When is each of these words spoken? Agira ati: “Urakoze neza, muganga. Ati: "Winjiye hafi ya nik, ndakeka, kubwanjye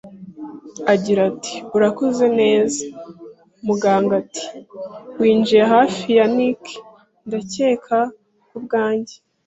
Agira 0.93 1.21
ati: 1.31 1.55
“Urakoze 1.75 2.25
neza, 2.39 2.81
muganga. 3.65 4.13
Ati: 4.23 4.45
"Winjiye 5.19 5.63
hafi 5.73 6.07
ya 6.17 6.25
nik, 6.35 6.61
ndakeka, 7.27 7.99
kubwanjye 8.49 9.15